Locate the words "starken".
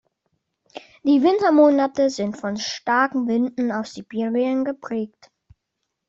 2.57-3.27